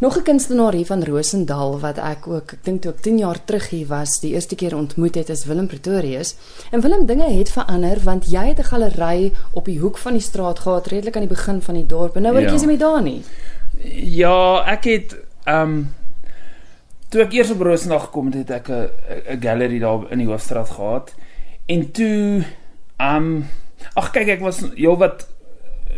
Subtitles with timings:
[0.00, 3.44] Nog 'n kunstenaar hier van Rosendal wat ek ook, ek dink toe ek 10 jaar
[3.44, 6.34] terug hier was, die eerste keer ontmoet het is Willem Pretorius.
[6.70, 10.22] En Willem, dinge het verander want jy het 'n galery op die hoek van die
[10.22, 12.16] straat gehad redelik aan die begin van die dorp.
[12.16, 12.52] En nou word Ja.
[12.52, 13.22] jy se met daar nie.
[13.94, 15.94] Ja, ek het ehm um,
[17.08, 18.88] toe ek eers op Rosendal gekom het, het ek 'n
[19.34, 21.14] 'n gallery daar in die Hoofstraat gehad.
[21.66, 22.44] En toe
[22.96, 23.46] ehm um,
[23.94, 25.26] ag kyk ek was heelwat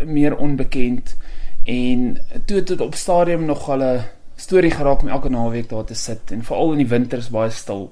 [0.04, 1.16] meer onbekend
[1.64, 4.04] en toe het dit op stadium nog al 'n
[4.36, 7.90] storie geraak om elke naweek daar te sit en veral in die winters baie stil.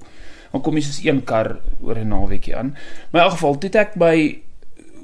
[0.50, 2.76] Dan kom jy soos een kar oor 'n naweekie aan.
[3.10, 4.42] Maar in elk geval, toe ek by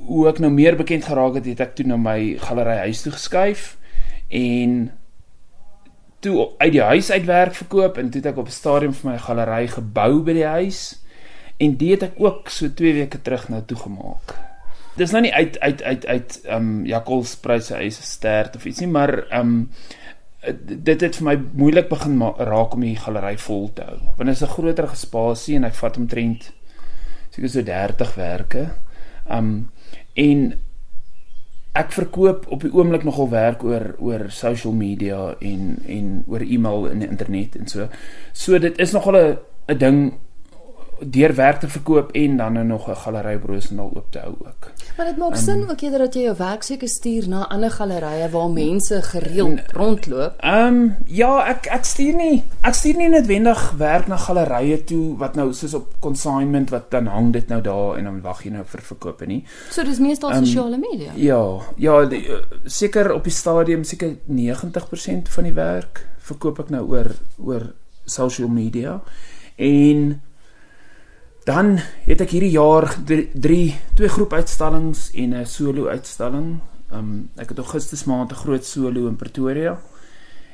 [0.06, 3.12] hoe ek nou meer bekend geraak het, het ek toe na my galery huis toe
[3.12, 3.76] geskuif
[4.28, 4.92] en
[6.20, 9.10] toe uit die huis uit werk verkoop en toe het ek op 'n stadium vir
[9.10, 11.02] my galery gebou by die huis
[11.56, 14.55] en dit het ek ook so 2 weke terug nou toegemaak.
[14.96, 18.80] Dis nou nie uit uit uit uit ehm um, Jakkals pryse eise stert of iets
[18.80, 19.70] nie, maar ehm um,
[20.86, 23.96] dit het vir my moeilik begin raak om die galery vol te hou.
[24.16, 26.52] Want dit is 'n groter spasie en ek vat omtrent
[27.30, 28.68] seker so 30 werke.
[29.28, 29.70] Um
[30.14, 30.54] en
[31.76, 36.88] ek verkoop op die oomblik nogal werk oor oor social media en en oor e-mail
[36.90, 37.88] en internet en so.
[38.32, 40.12] So dit is nogal 'n 'n ding
[41.00, 44.34] deur werk te verkoop en dan nou nog 'n galery op Rosendal oop te hou
[44.38, 44.70] ook.
[44.96, 48.30] Maar dit maak sin ook eerder dat jy jou werk seker stuur na ander gallerye
[48.30, 50.34] waar mense gereeld rondloop.
[50.40, 55.16] Ehm um, ja, ek ek stuur nie ek stuur nie noodwendig werk na gallerye toe
[55.16, 58.50] wat nou soos op consignment wat dan hang dit nou daar en dan wag jy
[58.50, 59.44] nou vir verkope nie.
[59.70, 61.12] So dis meestal Ehm, sosiale media.
[61.14, 66.70] Ja, ja, die, eh, seker op die stadium seker 90% van die werk verkoop ek
[66.70, 67.72] nou oor oor
[68.04, 69.00] social media.
[69.56, 70.22] En
[71.46, 76.58] dan het ek hierdie jaar drie, drie twee groep uitstallings en 'n solo uitstalling.
[76.90, 79.78] Um ek het Augustus maand 'n groot solo in Pretoria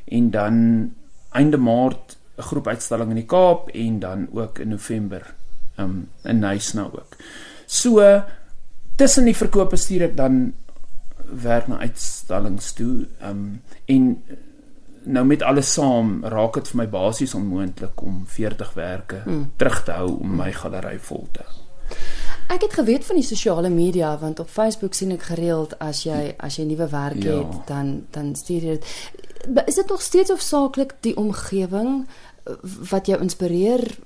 [0.05, 0.93] en dan
[1.33, 5.35] einde Maart 'n groep uitstalling in die Kaap en dan ook in November
[5.79, 7.17] um in Nysna ook.
[7.67, 8.23] So
[8.97, 10.53] tussen die verkope stuur ek dan
[11.42, 13.07] werk na uitstallings toe.
[13.23, 14.23] Um en
[15.05, 19.51] nou met alles saam raak dit vir my basies onmoontlik om 40 werke hmm.
[19.57, 21.58] terug te hou om my galery vol te hou.
[22.52, 26.35] Ek het geweet van die sosiale media want op Facebook sien ek gereeld as jy
[26.39, 27.39] as jy nuwe werk Ja.
[27.39, 28.85] het, dan dan stuur jy dit.
[29.67, 32.07] Is dit nog steeds hoofsaaklik die omgewing
[32.46, 32.55] eh,
[32.91, 33.98] wat jou inspireer?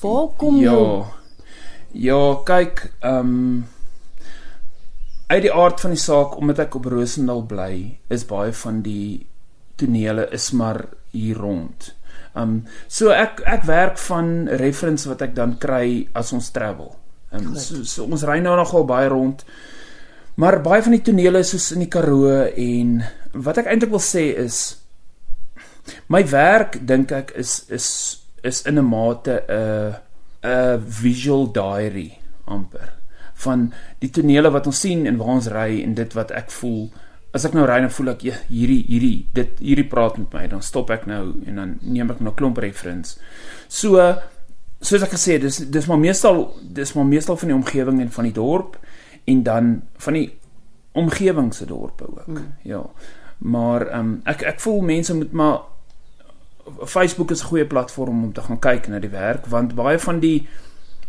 [0.00, 0.72] Waar kom ja.
[0.72, 1.04] jou
[1.94, 3.66] Ja, kyk, ehm um,
[5.26, 9.26] uit die aard van die saak omdat ek op Rosendal bly, is baie van die
[9.76, 11.92] tonele is maar hier rond.
[12.34, 16.94] Um so ek ek werk van reference wat ek dan kry as ons travel.
[17.34, 19.44] Um so, so ons ry nou nogal baie rond.
[20.34, 22.96] Maar baie van die tonele is soos in die Karoo en
[23.46, 24.80] wat ek eintlik wil sê is
[26.10, 27.88] my werk dink ek is is
[28.42, 29.94] is in 'n mate 'n
[30.42, 32.92] 'n visual diary amper
[33.44, 36.90] van die tonele wat ons sien en waar ons ry en dit wat ek voel
[37.34, 40.44] as ek nou ry dan voel ek ja, hierdie hierdie dit hierdie praat met my
[40.52, 43.18] dan stop ek nou en dan neem ek nou 'n klomp reference.
[43.68, 43.98] So
[44.80, 48.10] soos ek gesê het dis dis maar meestal dis maar meestal van die omgewing en
[48.10, 48.78] van die dorp
[49.26, 50.30] en dan van die
[50.92, 52.26] omgewing se dorpe ook.
[52.26, 52.54] Hmm.
[52.62, 52.84] Ja.
[53.38, 55.58] Maar ehm um, ek ek voel mense moet maar
[56.86, 60.20] Facebook is 'n goeie platform om te gaan kyk na die werk want baie van
[60.20, 60.46] die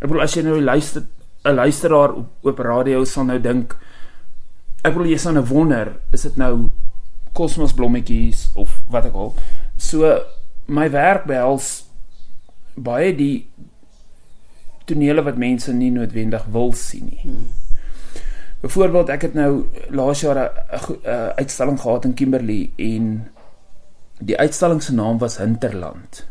[0.00, 1.02] ek bedoel as jy nou luister
[1.44, 3.76] 'n luisteraar op op radio sal nou dink
[4.86, 6.68] ek bedoel jy sal nou wonder is dit nou
[7.36, 9.34] kosmos blommetjies of wat ek al
[9.76, 10.14] so
[10.66, 11.84] my werk behels
[12.76, 13.46] baie die
[14.86, 17.20] tonele wat mense nie noodwendig wil sien nie.
[17.22, 17.46] Hmm.
[18.62, 23.28] Byvoorbeeld ek het nou laas jaar 'n- 'n uitstalling gehad in Kimberley en
[24.20, 26.26] die uitstalling se naam was Hinterland.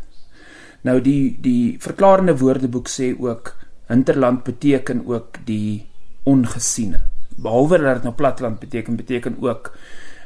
[0.82, 3.54] Nou die die verklarende woordeboek sê ook
[3.88, 5.86] Hinterland beteken ook die
[6.24, 7.00] ongesiene.
[7.36, 9.72] Behalwe dat dit nou platland beteken, beteken ook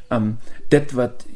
[0.09, 0.38] um
[0.69, 1.27] dit wat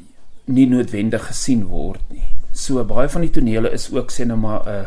[0.44, 2.24] nie noodwendig gesien word nie.
[2.52, 4.86] So baie van die tonele is ook sê nou maar 'n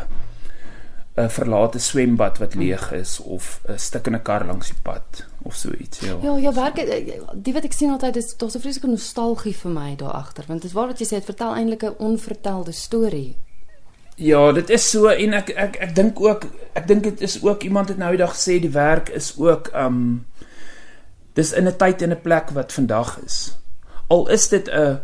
[1.18, 5.70] 'n verlate swembad wat leeg is of 'n stukkende kar langs die pad of so
[5.78, 6.16] iets, ja.
[6.22, 9.70] Ja, ja, werk eh, die wat ek sien altyd is daar's 'n vreeslike nostalgie vir
[9.70, 12.72] my daar agter want dit is waar wat jy sê dit vertel eintlik 'n onvertelde
[12.72, 13.36] storie.
[14.14, 17.62] Ja, dit is so en ek ek ek dink ook ek dink dit is ook
[17.62, 20.26] iemand het nou die dag gesê die werk is ook um
[21.38, 23.56] dis in 'n tyd en 'n plek wat vandag is.
[24.08, 25.00] Al is dit 'n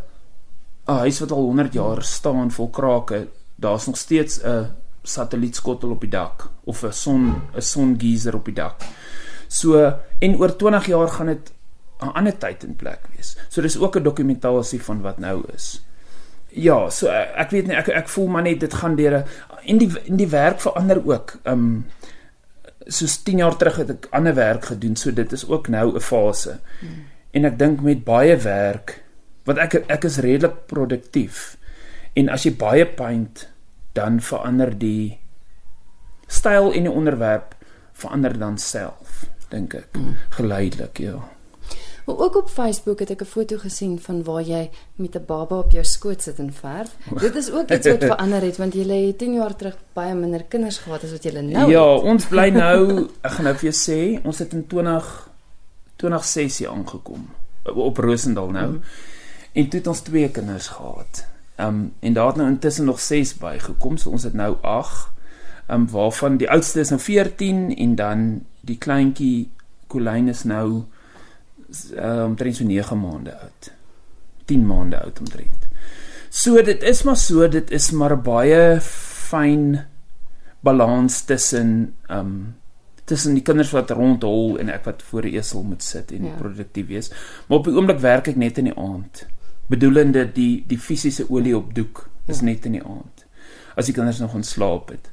[0.87, 4.71] 'n huis wat al 100 jaar staan vol krake, daar's nog steeds 'n
[5.03, 8.83] satellietskottel op die dak of 'n son 'n songeyser op die dak.
[9.49, 11.53] So en oor 20 jaar gaan dit
[12.01, 13.37] 'n ander tyd en plek wees.
[13.49, 15.81] So dis ook 'n dokumentasie van wat nou is.
[16.55, 19.23] ja, so ek, weet nie ek ek voel maar net dit gaan deur
[19.65, 21.39] en die en die werk verander ook.
[21.51, 21.87] Um
[22.87, 26.01] soos 10 jaar terug het ek ander werk gedoen, so dit is ook nou 'n
[26.01, 26.59] fase.
[26.81, 27.05] Hmm.
[27.31, 29.03] En ek dink met baie werk
[29.45, 31.57] wat ek ek is redelik produktief.
[32.15, 33.49] En as jy baie paint,
[33.93, 35.19] dan verander die
[36.27, 37.55] styl en die onderwerp
[37.93, 39.89] verander dan self, dink ek.
[39.93, 40.17] Hmm.
[40.29, 41.29] Geleidelik, ja.
[42.05, 45.59] Maar ook op Facebook het ek 'n foto gesien van waar jy met 'n baba
[45.59, 46.97] op jou skoot sit en verf.
[47.21, 50.45] Dit is ook iets wat verander het want jy het 10 jaar terug baie minder
[50.45, 52.03] kinders gehad as wat jy nou ja, het.
[52.03, 55.31] Ons bly nou, ek gaan nou vir jou sê, ons het in 20
[55.97, 57.29] 2006 aangekom
[57.63, 58.67] op Rosendal nou.
[58.67, 58.83] Mm -hmm.
[59.53, 61.27] En toe het ons twee kinders gehad.
[61.55, 65.11] Ehm um, en daar het nou intussen nog 6 bygekom, so ons het nou 8.
[65.67, 69.51] Ehm um, waarvan die oudste is nou 14 en dan die kleintjie
[69.87, 70.83] Colleen is nou
[71.93, 73.71] uh, omtrent so 9 maande oud.
[74.51, 75.69] 10 maande oud omtrent.
[76.35, 79.85] So dit is maar so, dit is maar baie fyn
[80.65, 82.55] balans tussen um
[83.05, 86.37] tussen die kinders wat rondhol en ek wat voor die esel moet sit en ja.
[86.41, 87.11] produktief wees.
[87.47, 89.27] Maar op die oomblik werk ek net in die aand.
[89.69, 92.49] Bedoelende die die fisiese olie op doek is ja.
[92.49, 93.27] net in die aand.
[93.77, 95.11] As die kinders nog ontslaap het.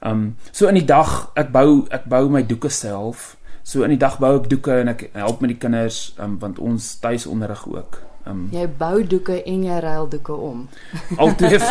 [0.00, 3.34] Um so in die dag ek bou ek bou my doeke self.
[3.66, 6.60] So in die dag bou ek doeke en ek help met die kinders um, want
[6.62, 7.98] ons tuisonderrig ook.
[8.26, 10.60] Um, jy bou doeke en jy ruil doeke om.
[11.22, 11.64] Altyd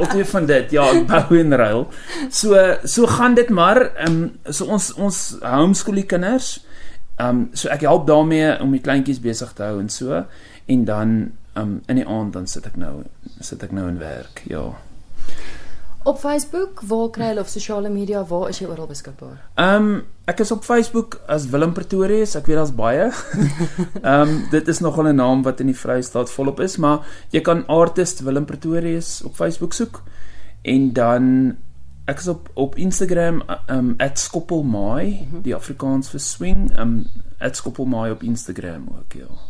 [0.00, 0.72] altyd van dit.
[0.76, 1.84] Ja, ek bou en ruil.
[2.32, 2.56] So
[2.88, 3.82] so gaan dit maar.
[4.06, 6.54] Um, so ons ons homeschool die kinders.
[7.20, 10.24] Um so ek help daarmee om die kleintjies besig te hou en so
[10.72, 11.16] en dan
[11.56, 13.02] um in die aand dan sit ek nou
[13.44, 14.40] sit ek nou in werk.
[14.48, 14.70] Ja.
[16.06, 19.40] Op Facebook, waar kry hulle of sosiale media, waar is jy oral beskikbaar?
[19.58, 22.36] Ehm um, ek is op Facebook as Willem Pretorius.
[22.38, 23.08] Ek weet daar's baie.
[23.10, 27.02] Ehm um, dit is nogal 'n naam wat in die Vrystaat volop is, maar
[27.34, 30.02] jy kan artist Willem Pretorius op Facebook soek
[30.62, 31.56] en dan
[32.06, 35.42] ek is op op Instagram ehm um, @skoppelmaai, mm -hmm.
[35.42, 39.46] die Afrikaans vir swing, ehm um, @skoppelmaai op Instagram ook, ja.